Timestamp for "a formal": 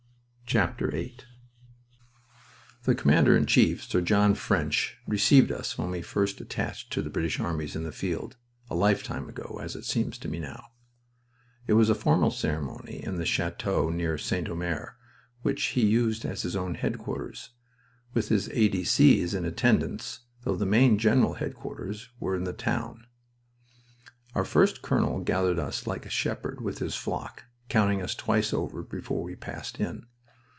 11.89-12.31